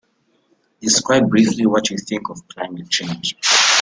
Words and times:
Describe 0.79 1.29
briefly 1.29 1.67
what 1.67 1.91
you 1.91 1.97
think 1.99 2.27
of 2.31 2.47
climate 2.47 2.89
change? 2.89 3.35